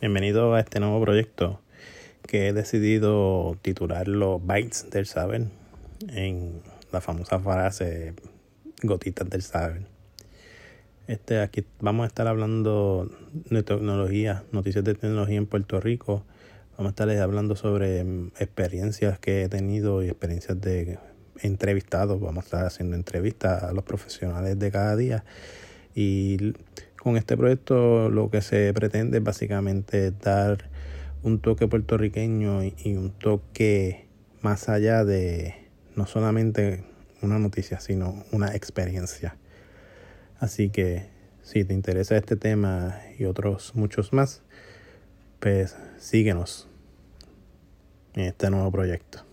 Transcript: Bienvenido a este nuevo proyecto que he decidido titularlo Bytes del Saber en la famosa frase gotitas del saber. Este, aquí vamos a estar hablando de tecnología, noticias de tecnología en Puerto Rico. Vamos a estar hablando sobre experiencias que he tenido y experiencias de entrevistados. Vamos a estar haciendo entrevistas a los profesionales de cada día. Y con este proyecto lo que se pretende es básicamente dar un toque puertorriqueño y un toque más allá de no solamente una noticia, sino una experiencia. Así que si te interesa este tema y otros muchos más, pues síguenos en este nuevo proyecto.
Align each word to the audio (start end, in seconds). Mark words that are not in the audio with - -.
Bienvenido 0.00 0.54
a 0.54 0.60
este 0.60 0.80
nuevo 0.80 0.98
proyecto 1.02 1.60
que 2.26 2.48
he 2.48 2.52
decidido 2.54 3.58
titularlo 3.60 4.40
Bytes 4.40 4.88
del 4.88 5.04
Saber 5.04 5.48
en 6.08 6.62
la 6.90 7.02
famosa 7.02 7.38
frase 7.38 8.14
gotitas 8.82 9.28
del 9.28 9.42
saber. 9.42 9.82
Este, 11.06 11.40
aquí 11.40 11.66
vamos 11.80 12.04
a 12.04 12.06
estar 12.06 12.26
hablando 12.28 13.10
de 13.50 13.62
tecnología, 13.62 14.42
noticias 14.52 14.84
de 14.84 14.94
tecnología 14.94 15.36
en 15.36 15.44
Puerto 15.44 15.80
Rico. 15.80 16.24
Vamos 16.78 16.88
a 16.88 16.92
estar 16.92 17.10
hablando 17.10 17.54
sobre 17.54 18.00
experiencias 18.38 19.18
que 19.18 19.42
he 19.42 19.48
tenido 19.50 20.02
y 20.02 20.08
experiencias 20.08 20.58
de 20.62 20.98
entrevistados. 21.42 22.18
Vamos 22.18 22.44
a 22.44 22.46
estar 22.46 22.64
haciendo 22.64 22.96
entrevistas 22.96 23.64
a 23.64 23.72
los 23.74 23.84
profesionales 23.84 24.58
de 24.58 24.70
cada 24.70 24.96
día. 24.96 25.26
Y 25.94 26.54
con 27.00 27.16
este 27.16 27.36
proyecto 27.36 28.10
lo 28.10 28.30
que 28.30 28.42
se 28.42 28.72
pretende 28.74 29.18
es 29.18 29.24
básicamente 29.24 30.10
dar 30.12 30.68
un 31.22 31.40
toque 31.40 31.66
puertorriqueño 31.66 32.62
y 32.62 32.94
un 32.94 33.10
toque 33.10 34.06
más 34.42 34.68
allá 34.68 35.04
de 35.04 35.54
no 35.96 36.06
solamente 36.06 36.84
una 37.22 37.38
noticia, 37.38 37.80
sino 37.80 38.24
una 38.32 38.54
experiencia. 38.54 39.36
Así 40.38 40.68
que 40.70 41.08
si 41.42 41.64
te 41.64 41.74
interesa 41.74 42.16
este 42.16 42.36
tema 42.36 43.00
y 43.18 43.24
otros 43.24 43.74
muchos 43.74 44.12
más, 44.12 44.42
pues 45.38 45.76
síguenos 45.98 46.68
en 48.14 48.24
este 48.26 48.50
nuevo 48.50 48.70
proyecto. 48.70 49.29